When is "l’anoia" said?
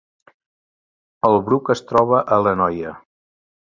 2.47-3.01